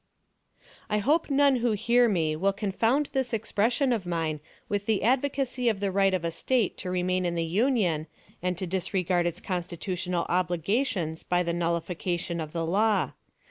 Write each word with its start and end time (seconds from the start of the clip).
"I 0.89 0.97
hope 0.97 1.29
none 1.29 1.57
who 1.57 1.73
hear 1.73 2.09
me 2.09 2.35
will 2.35 2.53
confound 2.53 3.11
this 3.13 3.33
expression 3.33 3.93
of 3.93 4.03
mine 4.03 4.39
with 4.67 4.87
the 4.87 5.03
advocacy 5.03 5.69
of 5.69 5.79
the 5.79 5.91
right 5.91 6.15
of 6.15 6.25
a 6.25 6.31
State 6.31 6.75
to 6.79 6.89
remain 6.89 7.23
in 7.23 7.35
the 7.35 7.43
Union, 7.45 8.07
and 8.41 8.57
to 8.57 8.65
disregard 8.65 9.27
its 9.27 9.39
constitutional 9.39 10.25
obligations 10.27 11.21
by 11.21 11.43
the 11.43 11.53
nullification 11.53 12.41
of 12.41 12.51
the 12.51 12.65
law. 12.65 13.11